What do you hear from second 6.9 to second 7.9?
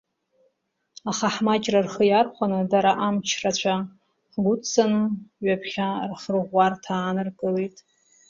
ааныркылеит.